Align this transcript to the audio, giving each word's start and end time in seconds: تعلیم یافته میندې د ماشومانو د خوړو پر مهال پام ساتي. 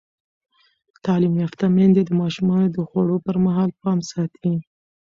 تعلیم 1.05 1.33
یافته 1.43 1.65
میندې 1.75 2.01
د 2.05 2.11
ماشومانو 2.21 2.67
د 2.71 2.77
خوړو 2.87 3.15
پر 3.25 3.35
مهال 3.45 3.69
پام 3.81 3.99
ساتي. 4.11 4.53